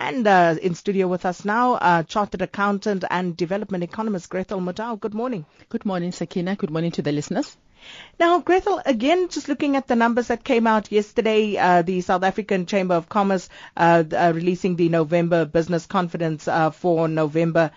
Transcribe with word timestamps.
And 0.00 0.26
uh, 0.26 0.56
in 0.62 0.74
studio 0.74 1.08
with 1.08 1.26
us 1.26 1.44
now, 1.44 1.74
uh, 1.74 2.02
chartered 2.04 2.40
accountant 2.40 3.04
and 3.10 3.36
development 3.36 3.84
economist 3.84 4.30
Grathel 4.30 4.60
Motau. 4.60 4.98
Good 4.98 5.12
morning. 5.12 5.44
Good 5.68 5.84
morning, 5.84 6.10
Sakina. 6.10 6.56
Good 6.56 6.70
morning 6.70 6.90
to 6.92 7.02
the 7.02 7.12
listeners. 7.12 7.54
Now, 8.18 8.40
Grathel, 8.40 8.80
again, 8.86 9.28
just 9.28 9.48
looking 9.48 9.76
at 9.76 9.88
the 9.88 9.96
numbers 9.96 10.28
that 10.28 10.42
came 10.42 10.66
out 10.66 10.90
yesterday, 10.90 11.58
uh, 11.58 11.82
the 11.82 12.00
South 12.00 12.22
African 12.22 12.64
Chamber 12.64 12.94
of 12.94 13.10
Commerce 13.10 13.50
uh, 13.76 14.02
uh, 14.10 14.32
releasing 14.34 14.76
the 14.76 14.88
November 14.88 15.44
business 15.44 15.84
confidence 15.84 16.48
uh, 16.48 16.70
for 16.70 17.06
November. 17.06 17.70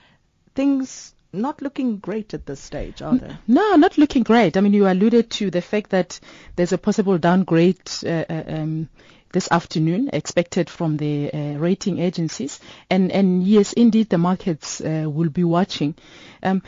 Things 0.56 1.14
not 1.34 1.62
looking 1.62 1.98
great 1.98 2.34
at 2.34 2.46
this 2.46 2.60
stage, 2.60 3.02
are 3.02 3.18
they? 3.18 3.36
No, 3.48 3.76
not 3.76 3.98
looking 3.98 4.24
great. 4.24 4.56
I 4.56 4.62
mean, 4.62 4.74
you 4.74 4.88
alluded 4.88 5.30
to 5.32 5.50
the 5.52 5.62
fact 5.62 5.90
that 5.90 6.20
there's 6.56 6.72
a 6.74 6.78
possible 6.78 7.18
downgrade 7.18 7.82
uh, 8.06 8.24
uh, 8.30 8.44
um, 8.48 8.90
this 9.34 9.50
afternoon 9.52 10.10
expected 10.14 10.70
from 10.70 10.96
the 10.98 11.30
uh, 11.34 11.38
rating 11.58 12.00
agencies. 12.00 12.60
And, 12.90 13.12
and 13.12 13.44
yes, 13.44 13.74
indeed, 13.74 14.10
the 14.10 14.18
markets 14.18 14.80
uh, 14.80 15.06
will 15.08 15.30
be 15.30 15.44
watching. 15.44 15.96
Um, 16.42 16.62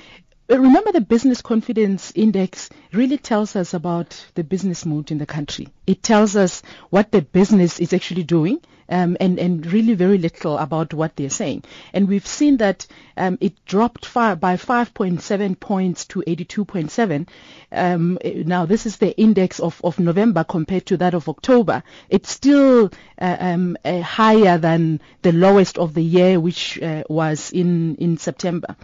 remember 0.49 0.91
the 0.91 1.01
business 1.01 1.41
confidence 1.41 2.11
index 2.15 2.69
really 2.91 3.17
tells 3.17 3.55
us 3.55 3.73
about 3.73 4.25
the 4.33 4.43
business 4.43 4.85
mood 4.85 5.11
in 5.11 5.19
the 5.19 5.25
country. 5.25 5.69
It 5.87 6.03
tells 6.03 6.35
us 6.35 6.61
what 6.89 7.11
the 7.11 7.21
business 7.21 7.79
is 7.79 7.93
actually 7.93 8.23
doing. 8.23 8.59
Um, 8.87 9.17
and, 9.19 9.39
and 9.39 9.65
really 9.65 9.95
very 9.95 10.19
little 10.19 10.59
about 10.59 10.93
what 10.93 11.15
they're 11.15 11.31
saying. 11.31 11.63
And 11.91 12.07
we've 12.07 12.27
seen 12.27 12.57
that 12.57 12.85
um, 13.17 13.39
it 13.41 13.53
dropped 13.65 14.13
by 14.13 14.35
5.7 14.35 15.59
points 15.59 16.05
to 16.05 16.23
82.7. 16.27 17.27
Um, 17.71 18.19
now, 18.23 18.67
this 18.67 18.85
is 18.85 18.97
the 18.97 19.17
index 19.19 19.59
of, 19.59 19.81
of 19.83 19.97
November 19.97 20.43
compared 20.43 20.85
to 20.85 20.97
that 20.97 21.15
of 21.15 21.27
October. 21.27 21.81
It's 22.09 22.29
still 22.29 22.91
uh, 23.19 23.37
um, 23.39 23.75
uh, 23.83 24.01
higher 24.01 24.59
than 24.59 25.01
the 25.23 25.31
lowest 25.31 25.79
of 25.79 25.95
the 25.95 26.03
year, 26.03 26.39
which 26.39 26.79
uh, 26.79 27.05
was 27.09 27.51
in, 27.51 27.95
in 27.95 28.17
September. 28.17 28.75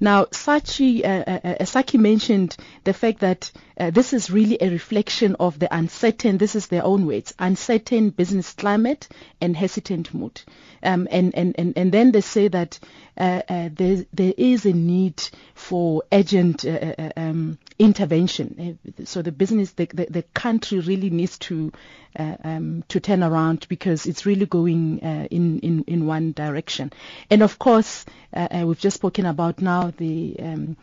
Now, 0.00 0.24
SACCI, 0.26 1.04
uh, 1.04 1.08
uh, 1.08 1.40
uh, 1.42 1.64
SACCI 1.64 1.98
mentioned 1.98 2.56
the 2.84 2.92
fact 2.92 3.20
that 3.20 3.50
this 3.78 4.12
is 4.12 4.30
really 4.30 4.58
a 4.60 4.70
reflection 4.70 5.36
of 5.40 5.58
the 5.58 5.74
uncertain, 5.74 6.38
this 6.46 6.54
is 6.54 6.68
their 6.68 6.84
own 6.84 7.06
words, 7.06 7.34
uncertain 7.40 8.10
business 8.10 8.52
climate 8.52 9.08
and 9.40 9.56
hesitant 9.56 10.14
mood. 10.14 10.40
Um, 10.80 11.08
and, 11.10 11.34
and, 11.34 11.56
and, 11.58 11.76
and 11.76 11.90
then 11.90 12.12
they 12.12 12.20
say 12.20 12.46
that 12.46 12.78
uh, 13.18 13.42
uh, 13.48 13.68
there, 13.72 14.04
is 14.38 14.64
a 14.64 14.72
need 14.72 15.20
for 15.56 16.04
urgent 16.12 16.64
uh, 16.64 16.94
uh 16.96 17.10
um, 17.16 17.58
intervention. 17.80 18.78
Uh, 18.96 19.04
so 19.06 19.22
the 19.22 19.32
business, 19.32 19.72
the, 19.72 19.86
the, 19.86 20.06
the 20.08 20.22
country 20.22 20.78
really 20.78 21.10
needs 21.10 21.36
to 21.38 21.72
uh, 22.16 22.36
um, 22.44 22.84
to 22.86 23.00
turn 23.00 23.24
around 23.24 23.66
because 23.68 24.06
it's 24.06 24.24
really 24.24 24.46
going 24.46 25.00
in, 25.00 25.58
in, 25.58 25.82
in 25.88 26.06
one 26.06 26.30
direction. 26.30 26.92
And 27.28 27.42
of 27.42 27.58
course, 27.58 28.04
we've 28.52 28.78
just 28.78 28.98
spoken 28.98 29.26
about 29.26 29.60
now 29.60 29.92
the 29.96 30.36
um, 30.38 30.76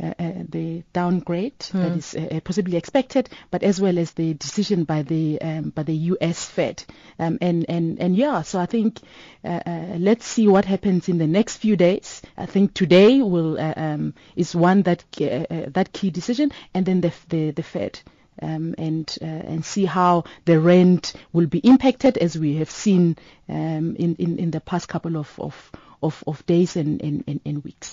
uh, 0.00 0.14
uh, 0.18 0.32
the 0.48 0.82
downgrade 0.94 1.58
mm. 1.58 1.72
that 1.72 2.18
hmm. 2.18 2.36
uh, 2.36 2.40
possibly 2.40 2.76
expected, 2.78 3.28
but 3.50 3.62
as 3.62 3.80
well 3.80 3.98
as 3.98 4.12
the 4.12 4.32
decision 4.34 4.84
by 4.84 5.02
the 5.02 5.40
um, 5.42 5.70
by 5.70 5.82
the 5.82 5.94
U.S. 5.94 6.44
Fed. 6.44 6.82
Um, 7.18 7.36
and 7.42 7.66
and 7.68 8.00
and 8.00 8.16
yeah, 8.16 8.40
so 8.42 8.58
I 8.58 8.66
think 8.66 9.00
uh, 9.44 9.60
let's 9.98 10.24
see 10.24 10.48
what 10.48 10.64
happens 10.64 11.08
in 11.08 11.18
the 11.18 11.26
next 11.26 11.58
few 11.58 11.76
days. 11.76 12.22
I 12.38 12.46
think 12.46 12.72
today 12.72 13.20
will 13.20 13.60
um, 13.60 14.14
is 14.36 14.56
one 14.56 14.82
that 14.82 15.04
that 15.18 15.90
key 15.92 16.10
decision, 16.10 16.52
and 16.72 16.86
then 16.86 17.02
the 17.02 17.12
the, 17.28 17.50
the 17.50 17.62
Fed. 17.62 18.00
Um, 18.42 18.74
and 18.78 19.18
uh, 19.20 19.26
and 19.26 19.62
see 19.62 19.84
how 19.84 20.24
the 20.46 20.58
rand 20.58 21.12
will 21.30 21.46
be 21.46 21.58
impacted 21.58 22.16
as 22.16 22.38
we 22.38 22.56
have 22.56 22.70
seen 22.70 23.18
um, 23.50 23.96
in, 23.96 24.14
in, 24.18 24.38
in 24.38 24.50
the 24.50 24.60
past 24.60 24.88
couple 24.88 25.18
of, 25.18 25.38
of, 25.38 25.70
of, 26.02 26.24
of 26.26 26.46
days 26.46 26.76
and, 26.76 27.02
and, 27.02 27.40
and 27.44 27.62
weeks. 27.62 27.89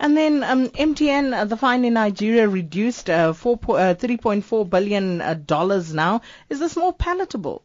And 0.00 0.16
then 0.16 0.42
um, 0.42 0.68
MTN, 0.68 1.36
uh, 1.36 1.44
the 1.44 1.58
fine 1.58 1.84
in 1.84 1.92
Nigeria 1.92 2.48
reduced 2.48 3.10
uh, 3.10 3.34
four, 3.34 3.58
uh, 3.68 3.94
3.4 3.94 4.68
billion 4.68 5.20
uh, 5.20 5.34
dollars 5.34 5.92
now. 5.92 6.22
Is 6.48 6.58
this 6.58 6.74
more 6.74 6.94
palatable? 6.94 7.62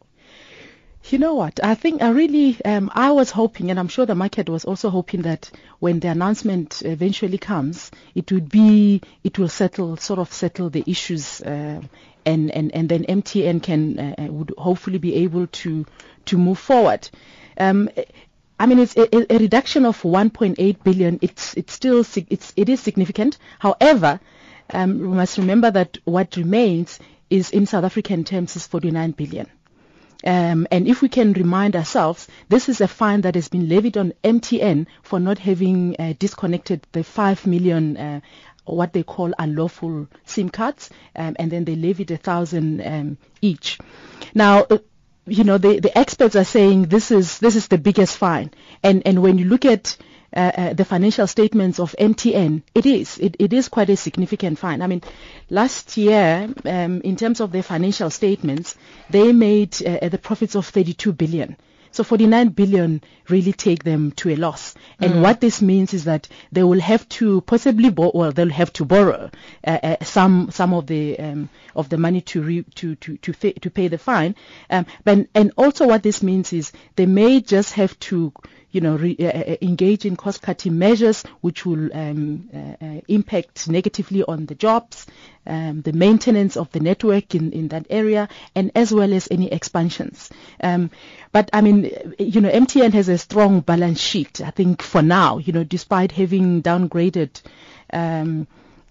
You 1.09 1.18
know 1.19 1.35
what? 1.35 1.62
I 1.63 1.75
think 1.75 2.01
I 2.01 2.09
really, 2.09 2.57
um, 2.66 2.91
I 2.94 3.12
was 3.12 3.31
hoping, 3.31 3.69
and 3.69 3.79
I'm 3.79 3.88
sure 3.88 4.06
the 4.06 4.16
market 4.16 4.50
was 4.50 4.66
also 4.66 4.90
hoping 4.90 5.22
that 5.22 5.50
when 5.79 6.01
the 6.01 6.09
announcement 6.09 6.81
eventually 6.84 7.38
comes, 7.38 7.90
it 8.16 8.29
would 8.34 8.50
be, 8.50 9.01
it 9.24 9.40
will 9.40 9.47
settle, 9.47 9.95
sort 9.95 10.19
of 10.19 10.34
settle 10.34 10.69
the 10.69 10.84
issues, 10.88 11.41
uh, 11.41 11.79
and, 12.25 12.51
and, 12.51 12.75
and 12.75 12.90
then 12.90 13.06
MTN 13.06 13.63
can, 13.63 13.97
uh, 13.97 14.28
would 14.29 14.51
hopefully 14.57 14.97
be 14.97 15.16
able 15.16 15.47
to, 15.47 15.85
to 16.25 16.38
move 16.38 16.59
forward. 16.59 17.07
Um, 17.57 17.90
I 18.60 18.66
mean, 18.68 18.80
it's 18.80 18.96
a, 18.96 19.34
a, 19.34 19.38
reduction 19.38 19.86
of 19.86 20.02
1.8 20.02 20.84
billion. 20.84 21.20
It's 21.22 21.54
it's 21.56 21.74
still 21.74 22.00
it's 22.00 22.54
it 22.56 22.70
is 22.70 22.80
significant. 22.80 23.38
However, 23.60 24.20
um, 24.72 25.00
we 25.00 25.08
must 25.08 25.38
remember 25.38 25.72
that 25.72 25.98
what 26.06 26.38
remains 26.38 27.00
is 27.30 27.50
in 27.50 27.66
South 27.66 27.84
African 27.84 28.24
terms 28.24 28.56
is 28.56 28.66
49 28.68 29.12
billion. 29.12 29.48
Um, 30.26 30.68
and 30.72 30.88
if 30.88 31.02
we 31.02 31.10
can 31.10 31.34
remind 31.34 31.76
ourselves, 31.76 32.28
this 32.50 32.70
is 32.70 32.82
a 32.82 32.88
fine 32.88 33.22
that 33.22 33.36
has 33.36 33.48
been 33.48 33.70
levied 33.70 33.98
on 33.98 34.14
MTN 34.24 34.88
for 35.04 35.20
not 35.20 35.38
having 35.38 35.96
uh, 36.00 36.14
disconnected 36.18 36.88
the 36.94 37.04
5 37.04 37.46
million 37.46 37.98
uh, 37.98 38.22
what 38.66 38.94
they 38.94 39.04
call 39.04 39.32
unlawful 39.38 40.08
SIM 40.26 40.50
cards, 40.50 40.90
um, 41.16 41.36
and 41.38 41.52
then 41.52 41.66
they 41.66 41.76
levied 41.76 42.10
a 42.12 42.18
thousand 42.18 42.82
um, 42.86 43.18
each. 43.42 43.78
Now, 44.34 44.64
uh, 44.64 44.80
you 45.28 45.44
know, 45.44 45.58
the, 45.58 45.80
the 45.80 45.97
experts 45.97 46.36
are 46.36 46.44
saying 46.44 46.84
this 46.86 47.12
is 47.12 47.40
this 47.40 47.56
is 47.56 47.68
the 47.68 47.78
biggest 47.78 48.18
fine. 48.18 48.52
And 48.84 49.02
and 49.06 49.22
when 49.22 49.38
you 49.38 49.46
look 49.46 49.66
at 49.66 49.97
uh, 50.36 50.52
uh, 50.56 50.74
the 50.74 50.86
financial 50.86 51.28
statements 51.28 51.80
of 51.80 51.96
MTN, 52.00 52.62
it 52.74 52.86
is 52.86 53.18
it, 53.18 53.36
it 53.40 53.53
is 53.53 53.69
quite 53.69 53.90
a 53.90 53.97
significant 53.97 54.59
fine. 54.59 54.81
I 54.81 54.88
mean, 54.88 55.02
last 55.50 55.97
year, 55.97 56.53
um, 56.66 57.02
in 57.02 57.16
terms 57.16 57.40
of 57.40 57.52
their 57.52 57.63
financial 57.63 58.09
statements, 58.09 58.75
they 59.09 59.34
made 59.34 59.75
uh, 59.86 60.09
the 60.09 60.18
profits 60.18 60.56
of 60.56 60.68
32 60.68 61.13
billion. 61.13 61.57
So 61.95 62.03
49 62.03 62.50
billion 62.50 63.01
really 63.29 63.53
take 63.53 63.85
them 63.85 64.11
to 64.17 64.29
a 64.29 64.35
loss. 64.35 64.75
And 65.00 65.13
mm. 65.13 65.22
what 65.22 65.39
this 65.39 65.61
means 65.61 65.94
is 65.94 66.03
that 66.03 66.28
they 66.51 66.61
will 66.61 66.81
have 66.81 67.07
to 67.09 67.39
possibly, 67.39 67.89
bo- 67.89 68.11
well, 68.13 68.33
they'll 68.33 68.50
have 68.50 68.73
to 68.73 68.83
borrow 68.83 69.31
uh, 69.66 69.79
uh, 69.81 70.03
some 70.03 70.50
some 70.51 70.73
of 70.73 70.88
the 70.88 71.17
um, 71.17 71.47
of 71.73 71.88
the 71.88 71.97
money 71.97 72.19
to 72.19 72.41
re- 72.41 72.66
to 72.75 72.95
to 72.95 73.16
to, 73.16 73.31
fa- 73.31 73.53
to 73.53 73.69
pay 73.69 73.88
the 73.88 73.97
fine. 73.97 74.35
Um, 74.69 74.85
but 75.06 75.28
and 75.33 75.53
also 75.57 75.88
what 75.88 76.03
this 76.03 76.22
means 76.22 76.51
is 76.51 76.73
they 76.97 77.06
may 77.06 77.39
just 77.39 77.75
have 77.75 77.97
to 78.00 78.33
you 78.75 78.81
know, 78.81 78.97
re, 78.97 79.16
uh, 79.18 79.24
uh, 79.25 79.56
engage 79.62 80.03
in 80.06 80.18
cost-cutting 80.18 80.78
measures 80.78 81.24
which 81.40 81.66
will 81.66 81.90
um, 81.96 82.50
uh, 82.53 82.86
uh, 82.86 83.02
impact 83.08 83.69
negatively 83.69 84.22
on 84.24 84.46
the 84.47 84.53
jobs, 84.56 85.06
um, 85.47 85.81
the 85.81 85.94
maintenance 85.94 86.58
of 86.58 86.69
the 86.74 86.81
network 86.81 87.34
in, 87.34 87.53
in 87.53 87.69
that 87.69 87.86
area, 87.90 88.28
and 88.53 88.72
as 88.75 88.91
well 88.94 89.13
as 89.13 89.30
any 89.31 89.50
expansions. 89.50 90.30
Um, 90.62 90.91
but 91.31 91.50
I 91.53 91.62
mean, 91.62 91.90
you 92.19 92.41
know, 92.41 92.52
MTN 92.52 92.91
has 92.94 93.08
a 93.08 93.18
strong 93.18 93.62
balance 93.62 94.02
sheet. 94.02 94.41
I 94.41 94.52
think 94.52 94.81
for 94.81 95.02
now, 95.02 95.38
you 95.38 95.53
know, 95.53 95.63
despite 95.63 96.12
having 96.12 96.62
downgraded 96.62 97.30
um, 97.94 98.46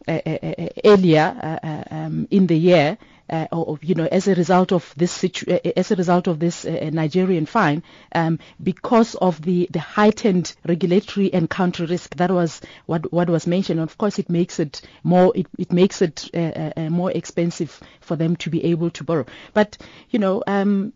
earlier 0.09 1.59
um, 1.91 2.27
in 2.31 2.47
the 2.47 2.56
year 2.56 2.97
uh, 3.31 3.47
or, 3.53 3.79
you 3.83 3.95
know, 3.95 4.07
as 4.11 4.29
a 4.29 4.35
result 4.35 4.73
of 4.73 4.93
this 4.97 5.12
situ- 5.12 5.53
uh, 5.53 5.71
as 5.77 5.91
a 5.91 5.97
result 5.97 6.27
of 6.27 6.39
this 6.39 6.65
uh, 6.65 6.91
Nigerian 6.93 7.47
fine, 7.47 7.83
um, 8.15 8.39
because 8.62 9.15
of 9.17 9.41
the, 9.43 9.69
the 9.71 9.79
heightened 9.81 10.55
regulatory 10.67 11.33
and 11.33 11.49
country 11.49 11.87
risk. 11.87 12.17
That 12.17 12.31
was 12.31 12.61
what 12.87 13.13
what 13.13 13.31
was 13.31 13.47
mentioned. 13.47 13.81
Of 13.81 13.97
course, 13.99 14.19
it 14.19 14.29
makes 14.31 14.59
it 14.61 14.83
more 15.03 15.33
it, 15.34 15.47
it 15.59 15.73
makes 15.73 16.03
it 16.03 16.29
uh, 16.34 16.39
uh, 16.39 16.73
uh, 16.77 16.91
more 16.91 17.11
expensive 17.13 17.81
for 18.01 18.17
them 18.17 18.37
to 18.37 18.51
be 18.51 18.65
able 18.65 18.91
to 18.91 19.05
borrow. 19.05 19.27
But 19.53 19.77
you 20.11 20.19
know. 20.19 20.43
Um, 20.47 20.93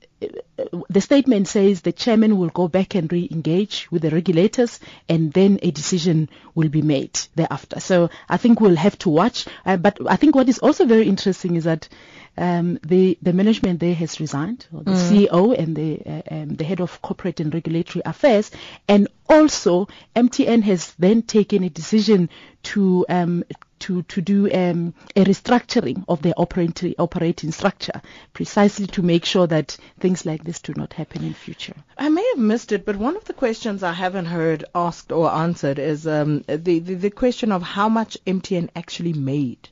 the 0.88 1.00
statement 1.00 1.46
says 1.48 1.82
the 1.82 1.92
chairman 1.92 2.38
will 2.38 2.48
go 2.48 2.68
back 2.68 2.94
and 2.94 3.12
re-engage 3.12 3.90
with 3.90 4.02
the 4.02 4.10
regulators 4.10 4.80
and 5.08 5.32
then 5.32 5.58
a 5.62 5.70
decision 5.70 6.28
will 6.54 6.68
be 6.68 6.82
made 6.82 7.18
thereafter. 7.36 7.80
So 7.80 8.10
I 8.28 8.36
think 8.36 8.60
we'll 8.60 8.76
have 8.76 8.98
to 8.98 9.08
watch. 9.08 9.46
Uh, 9.64 9.76
but 9.76 9.98
I 10.08 10.16
think 10.16 10.34
what 10.34 10.48
is 10.48 10.58
also 10.58 10.86
very 10.86 11.08
interesting 11.08 11.56
is 11.56 11.64
that 11.64 11.88
um, 12.36 12.78
the 12.86 13.18
the 13.20 13.32
management 13.32 13.80
there 13.80 13.94
has 13.94 14.20
resigned, 14.20 14.66
the 14.70 14.92
mm. 14.92 15.28
CEO 15.28 15.58
and 15.58 15.74
the 15.74 16.00
uh, 16.06 16.22
um, 16.30 16.54
the 16.54 16.64
head 16.64 16.80
of 16.80 17.02
corporate 17.02 17.40
and 17.40 17.52
regulatory 17.52 18.02
affairs, 18.04 18.52
and 18.86 19.08
also 19.28 19.88
MTN 20.14 20.62
has 20.62 20.94
then 21.00 21.22
taken 21.22 21.64
a 21.64 21.68
decision 21.68 22.30
to 22.62 23.04
um, 23.08 23.44
to 23.80 24.02
to 24.02 24.20
do 24.20 24.50
um, 24.52 24.94
a 25.16 25.24
restructuring 25.24 26.04
of 26.08 26.22
their 26.22 26.34
operating 26.36 26.94
operating 26.98 27.52
structure, 27.52 28.00
precisely 28.32 28.86
to 28.88 29.02
make 29.02 29.24
sure 29.24 29.46
that 29.46 29.76
things 30.00 30.24
like 30.26 30.44
this 30.44 30.60
do 30.60 30.72
not 30.76 30.92
happen 30.92 31.24
in 31.24 31.34
future. 31.34 31.74
I 31.96 32.08
may 32.08 32.26
have 32.34 32.38
missed 32.38 32.72
it, 32.72 32.84
but 32.84 32.96
one 32.96 33.16
of 33.16 33.24
the 33.24 33.32
questions 33.32 33.82
I 33.82 33.92
haven't 33.92 34.26
heard 34.26 34.64
asked 34.74 35.12
or 35.12 35.30
answered 35.30 35.78
is 35.78 36.06
um, 36.06 36.42
the, 36.46 36.78
the 36.80 36.94
the 36.94 37.10
question 37.10 37.52
of 37.52 37.62
how 37.62 37.88
much 37.88 38.16
MTN 38.26 38.70
actually 38.76 39.12
made 39.12 39.68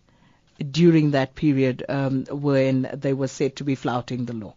during 0.70 1.10
that 1.10 1.34
period 1.34 1.84
um, 1.88 2.24
when 2.30 2.88
they 2.94 3.12
were 3.12 3.28
said 3.28 3.56
to 3.56 3.64
be 3.64 3.74
flouting 3.74 4.24
the 4.24 4.32
law? 4.32 4.54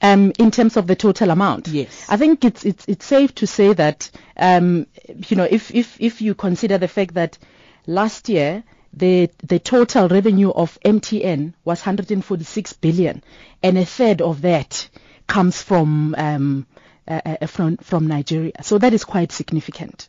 Um, 0.00 0.32
in 0.38 0.50
terms 0.50 0.76
of 0.76 0.86
the 0.86 0.94
total 0.96 1.30
amount, 1.30 1.68
Yes. 1.68 2.06
I 2.08 2.16
think 2.16 2.44
it's 2.44 2.64
it's 2.64 2.84
it's 2.86 3.04
safe 3.04 3.34
to 3.36 3.46
say 3.46 3.72
that 3.72 4.10
um, 4.36 4.86
you 5.28 5.36
know 5.36 5.48
if 5.50 5.74
if 5.74 6.00
if 6.00 6.22
you 6.22 6.34
consider 6.34 6.78
the 6.78 6.88
fact 6.88 7.14
that 7.14 7.38
last 7.86 8.28
year 8.28 8.62
the 8.96 9.30
the 9.42 9.58
total 9.58 10.08
revenue 10.08 10.50
of 10.50 10.78
MTN 10.84 11.54
was 11.64 11.80
146 11.80 12.72
billion, 12.74 13.22
and 13.62 13.78
a 13.78 13.84
third 13.84 14.20
of 14.22 14.42
that 14.42 14.88
comes 15.26 15.60
from 15.60 16.14
um, 16.16 16.66
uh, 17.08 17.20
uh, 17.24 17.46
from 17.46 17.76
from 17.78 18.06
Nigeria. 18.06 18.52
So 18.62 18.78
that 18.78 18.92
is 18.92 19.04
quite 19.04 19.32
significant. 19.32 20.08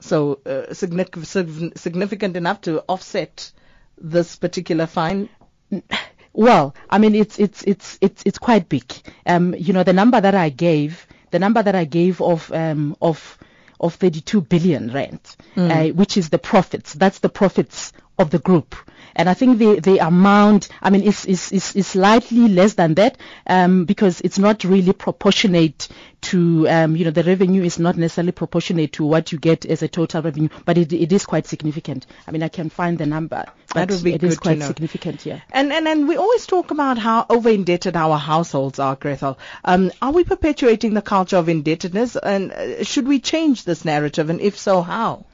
So 0.00 0.40
uh, 0.44 0.74
significant, 0.74 1.78
significant 1.78 2.36
enough 2.36 2.60
to 2.62 2.80
offset 2.88 3.50
this 3.98 4.36
particular 4.36 4.86
fine. 4.86 5.28
Well, 6.32 6.74
I 6.90 6.98
mean, 6.98 7.14
it's 7.14 7.38
it's 7.38 7.62
it's 7.62 7.98
it's 8.02 8.22
it's 8.26 8.38
quite 8.38 8.68
big. 8.68 8.92
Um, 9.24 9.54
you 9.54 9.72
know, 9.72 9.84
the 9.84 9.94
number 9.94 10.20
that 10.20 10.34
I 10.34 10.50
gave, 10.50 11.06
the 11.30 11.38
number 11.38 11.62
that 11.62 11.74
I 11.74 11.84
gave 11.86 12.20
of 12.20 12.52
um 12.52 12.94
of 13.00 13.38
of 13.80 13.94
32 13.94 14.40
billion 14.42 14.92
rand, 14.92 15.20
uh, 15.56 15.88
which 15.88 16.16
is 16.16 16.28
the 16.28 16.38
profits. 16.38 16.94
That's 16.94 17.18
the 17.18 17.28
profits 17.28 17.92
of 18.18 18.30
the 18.30 18.38
group. 18.38 18.74
And 19.16 19.30
I 19.30 19.34
think 19.34 19.58
the, 19.58 19.80
the 19.80 19.98
amount, 20.06 20.68
I 20.82 20.90
mean, 20.90 21.02
is, 21.02 21.24
is, 21.24 21.50
is, 21.50 21.74
is 21.74 21.86
slightly 21.86 22.48
less 22.48 22.74
than 22.74 22.94
that, 22.94 23.16
um, 23.46 23.86
because 23.86 24.20
it's 24.20 24.38
not 24.38 24.62
really 24.62 24.92
proportionate 24.92 25.88
to, 26.20 26.68
um, 26.68 26.96
you 26.96 27.04
know, 27.06 27.10
the 27.10 27.22
revenue 27.22 27.62
is 27.62 27.78
not 27.78 27.96
necessarily 27.96 28.32
proportionate 28.32 28.92
to 28.94 29.04
what 29.04 29.32
you 29.32 29.38
get 29.38 29.64
as 29.64 29.82
a 29.82 29.88
total 29.88 30.20
revenue, 30.20 30.50
but 30.66 30.76
it, 30.76 30.92
it 30.92 31.12
is 31.12 31.24
quite 31.24 31.46
significant. 31.46 32.06
I 32.28 32.30
mean, 32.30 32.42
I 32.42 32.48
can 32.48 32.68
find 32.68 32.98
the 32.98 33.06
number, 33.06 33.44
but 33.68 33.74
That 33.74 33.90
would 33.90 34.04
be 34.04 34.12
it 34.12 34.22
is 34.22 34.38
quite 34.38 34.62
significant, 34.62 35.24
yeah. 35.24 35.40
And, 35.50 35.72
and 35.72 35.88
and 35.88 36.06
we 36.08 36.16
always 36.16 36.46
talk 36.46 36.70
about 36.70 36.98
how 36.98 37.24
over 37.30 37.48
indebted 37.48 37.96
our 37.96 38.18
households 38.18 38.78
are, 38.78 38.96
Grathel. 38.96 39.38
Um, 39.64 39.92
are 40.02 40.12
we 40.12 40.24
perpetuating 40.24 40.92
the 40.92 41.02
culture 41.02 41.38
of 41.38 41.48
indebtedness, 41.48 42.16
and 42.16 42.52
uh, 42.52 42.84
should 42.84 43.08
we 43.08 43.18
change 43.20 43.64
this 43.64 43.84
narrative, 43.84 44.28
and 44.28 44.40
if 44.40 44.58
so, 44.58 44.82
how? 44.82 45.24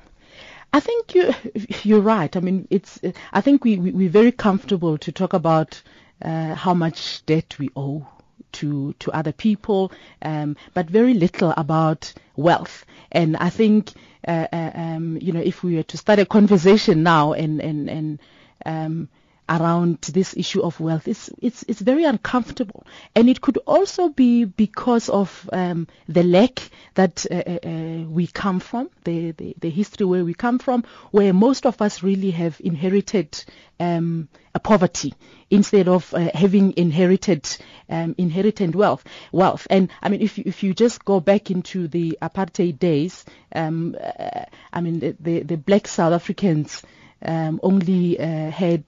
I 0.72 0.80
think 0.80 1.14
you 1.14 1.34
you're 1.82 2.00
right. 2.00 2.34
I 2.36 2.40
mean, 2.40 2.66
it's. 2.70 3.00
I 3.32 3.40
think 3.40 3.64
we, 3.64 3.78
we 3.78 3.90
we're 3.92 4.08
very 4.08 4.32
comfortable 4.32 4.98
to 4.98 5.12
talk 5.12 5.32
about 5.32 5.82
uh, 6.22 6.54
how 6.54 6.74
much 6.74 7.24
debt 7.26 7.58
we 7.58 7.70
owe 7.76 8.06
to 8.52 8.94
to 9.00 9.12
other 9.12 9.32
people, 9.32 9.92
um, 10.22 10.56
but 10.74 10.88
very 10.88 11.14
little 11.14 11.52
about 11.56 12.12
wealth. 12.36 12.84
And 13.10 13.36
I 13.36 13.50
think 13.50 13.92
uh, 14.26 14.46
uh, 14.52 14.70
um, 14.74 15.18
you 15.20 15.32
know 15.32 15.40
if 15.40 15.62
we 15.62 15.76
were 15.76 15.82
to 15.84 15.98
start 15.98 16.18
a 16.18 16.26
conversation 16.26 17.02
now 17.02 17.32
and 17.32 17.60
and 17.60 17.90
and 17.90 18.18
um, 18.64 19.08
around 19.48 20.00
this 20.02 20.36
issue 20.36 20.62
of 20.62 20.78
wealth. 20.80 21.08
It's 21.08 21.30
it's 21.40 21.64
it's 21.68 21.80
very 21.80 22.04
uncomfortable. 22.04 22.86
And 23.14 23.28
it 23.28 23.40
could 23.40 23.58
also 23.66 24.08
be 24.08 24.44
because 24.44 25.08
of 25.08 25.48
um, 25.52 25.88
the 26.08 26.22
lack 26.22 26.70
that 26.94 27.26
uh, 27.30 27.34
uh, 27.34 27.58
uh, 27.68 28.04
we 28.08 28.26
come 28.26 28.60
from 28.60 28.90
the, 29.04 29.32
the 29.32 29.54
the 29.60 29.70
history 29.70 30.06
where 30.06 30.24
we 30.24 30.34
come 30.34 30.58
from 30.58 30.84
where 31.10 31.32
most 31.32 31.66
of 31.66 31.82
us 31.82 32.02
really 32.02 32.30
have 32.30 32.60
inherited 32.60 33.44
um, 33.80 34.28
a 34.54 34.60
poverty 34.60 35.12
instead 35.50 35.88
of 35.88 36.12
uh, 36.14 36.30
having 36.34 36.74
inherited 36.76 37.48
um, 37.88 38.14
inherited 38.18 38.74
wealth 38.74 39.04
wealth. 39.32 39.66
And 39.70 39.90
I 40.00 40.08
mean 40.08 40.22
if 40.22 40.38
you, 40.38 40.44
if 40.46 40.62
you 40.62 40.72
just 40.72 41.04
go 41.04 41.20
back 41.20 41.50
into 41.50 41.88
the 41.88 42.18
apartheid 42.22 42.78
days 42.78 43.24
um, 43.54 43.96
uh, 44.00 44.44
I 44.72 44.80
mean 44.80 45.00
the, 45.00 45.16
the 45.18 45.40
the 45.42 45.56
black 45.56 45.88
South 45.88 46.12
Africans 46.12 46.82
um, 47.24 47.60
only 47.62 48.18
uh, 48.18 48.50
had 48.50 48.84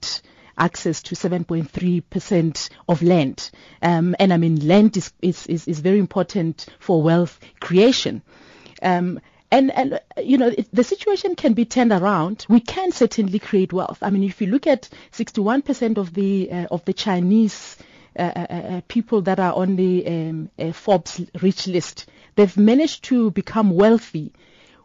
access 0.57 1.01
to 1.03 1.15
7.3% 1.15 2.69
of 2.87 3.03
land. 3.03 3.51
Um, 3.81 4.15
and 4.19 4.33
I 4.33 4.37
mean, 4.37 4.67
land 4.67 4.97
is, 4.97 5.11
is, 5.21 5.47
is, 5.47 5.67
is 5.67 5.79
very 5.79 5.99
important 5.99 6.65
for 6.79 7.01
wealth 7.01 7.39
creation. 7.59 8.21
Um, 8.81 9.19
and, 9.51 9.71
and 9.71 9.93
uh, 9.93 9.99
you 10.21 10.37
know, 10.37 10.53
the 10.73 10.83
situation 10.83 11.35
can 11.35 11.53
be 11.53 11.65
turned 11.65 11.91
around. 11.91 12.45
We 12.49 12.59
can 12.59 12.91
certainly 12.91 13.39
create 13.39 13.71
wealth. 13.71 13.99
I 14.01 14.09
mean, 14.09 14.23
if 14.23 14.41
you 14.41 14.47
look 14.47 14.67
at 14.67 14.89
61% 15.11 15.97
of 15.97 16.13
the, 16.13 16.51
uh, 16.51 16.67
of 16.71 16.83
the 16.85 16.93
Chinese 16.93 17.77
uh, 18.17 18.21
uh, 18.21 18.39
uh, 18.39 18.81
people 18.87 19.21
that 19.23 19.39
are 19.39 19.53
on 19.53 19.75
the 19.75 20.07
um, 20.07 20.49
uh, 20.57 20.71
Forbes 20.71 21.21
rich 21.41 21.67
list, 21.67 22.05
they've 22.35 22.57
managed 22.57 23.03
to 23.05 23.31
become 23.31 23.71
wealthy 23.71 24.31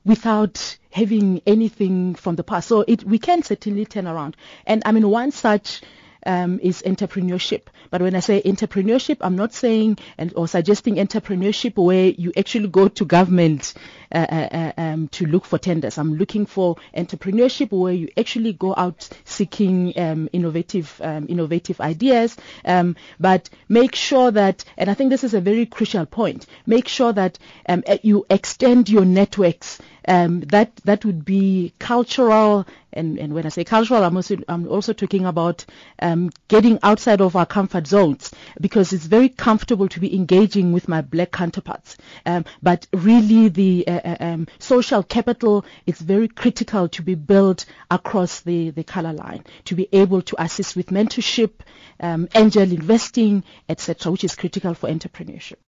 without 0.05 0.76
having 0.91 1.41
anything 1.47 2.14
from 2.14 2.37
the 2.37 2.44
past. 2.44 2.69
So 2.69 2.85
it, 2.87 3.05
we 3.05 3.19
can 3.19 3.43
certainly 3.43 3.85
turn 3.87 4.06
around. 4.06 4.37
And 4.67 4.82
I 4.85 4.93
mean, 4.93 5.08
one 5.08 5.31
such 5.31 5.82
um, 6.26 6.61
is 6.62 6.82
entrepreneurship. 6.82 7.62
But 7.90 8.02
when 8.02 8.14
I 8.14 8.20
say 8.20 8.43
entrepreneurship, 8.43 9.19
I'm 9.20 9.37
not 9.37 9.52
saying 9.52 9.99
and 10.19 10.32
or 10.37 10.46
suggesting 10.49 10.96
entrepreneurship 10.96 11.76
where 11.76 12.08
you 12.08 12.32
actually 12.37 12.69
go 12.69 12.88
to 12.88 13.05
government 13.05 13.75
uh, 14.12 14.19
uh, 14.19 14.72
um, 14.76 15.08
to 15.08 15.26
look 15.26 15.44
for 15.44 15.58
tenders. 15.58 15.99
I'm 15.99 16.14
looking 16.14 16.46
for 16.46 16.76
entrepreneurship 16.96 17.70
where 17.70 17.93
you 17.93 18.08
actually 18.17 18.52
go 18.52 18.75
out 18.76 19.08
seeking 19.25 19.99
um, 19.99 20.28
innovative 20.32 21.00
um, 21.02 21.26
innovative 21.28 21.81
ideas. 21.81 22.37
Um, 22.64 22.96
but 23.19 23.49
make 23.69 23.94
sure 23.94 24.31
that, 24.31 24.64
and 24.76 24.90
I 24.90 24.94
think 24.94 25.11
this 25.11 25.25
is 25.25 25.34
a 25.34 25.40
very 25.40 25.66
crucial 25.66 26.06
point. 26.06 26.46
Make 26.66 26.88
sure 26.88 27.12
that 27.12 27.38
um, 27.69 27.82
uh, 27.87 27.99
you 28.02 28.26
extend 28.31 28.88
your 28.88 29.05
networks. 29.05 29.78
Um, 30.08 30.40
that 30.49 30.75
that 30.84 31.05
would 31.05 31.25
be 31.25 31.75
cultural, 31.78 32.66
and, 32.92 33.19
and 33.19 33.32
when 33.32 33.46
I 33.46 33.50
say 33.50 33.64
cultural, 33.64 34.02
I'm 34.04 34.16
also 34.16 34.37
I'm 34.48 34.69
also 34.69 34.92
talking 34.92 35.25
about 35.25 35.64
um, 36.00 36.31
getting 36.48 36.78
outside 36.82 37.20
of 37.20 37.37
our 37.37 37.46
comfort 37.46 37.87
zones 37.87 38.32
because 38.60 38.92
it's 38.92 39.06
very 39.06 39.28
comfortable 39.28 39.88
to 39.88 40.00
be 40.00 40.14
engaging 40.14 40.72
with 40.72 40.88
my 40.88 41.00
black 41.00 41.31
counterparts. 41.31 41.96
Um, 42.26 42.44
but 42.62 42.87
really, 42.92 43.48
the 43.48 43.87
uh, 43.87 44.00
uh, 44.04 44.16
um, 44.20 44.48
social 44.58 45.02
capital 45.02 45.64
is 45.87 45.98
very 46.00 46.28
critical 46.28 46.88
to 46.88 47.02
be 47.02 47.14
built 47.14 47.64
across 47.90 48.40
the 48.40 48.70
the 48.70 48.84
color 48.84 49.12
line 49.12 49.44
to 49.66 49.75
be 49.75 49.88
able 49.92 50.22
to 50.22 50.42
assist 50.42 50.76
with 50.76 50.87
mentorship, 50.87 51.52
um, 52.00 52.28
angel 52.34 52.62
investing, 52.62 53.44
etc., 53.69 54.10
which 54.12 54.25
is 54.25 54.34
critical 54.34 54.75
for 54.75 54.88
entrepreneurship. 54.88 55.60